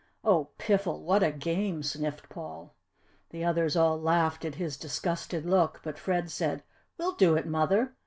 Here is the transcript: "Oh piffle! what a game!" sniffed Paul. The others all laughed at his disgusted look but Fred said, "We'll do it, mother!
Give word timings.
"Oh 0.23 0.45
piffle! 0.57 0.99
what 1.03 1.21
a 1.21 1.31
game!" 1.31 1.83
sniffed 1.83 2.27
Paul. 2.27 2.73
The 3.29 3.43
others 3.43 3.75
all 3.75 4.01
laughed 4.01 4.43
at 4.43 4.55
his 4.55 4.75
disgusted 4.75 5.45
look 5.45 5.81
but 5.83 5.99
Fred 5.99 6.31
said, 6.31 6.63
"We'll 6.97 7.13
do 7.13 7.35
it, 7.35 7.45
mother! 7.45 7.93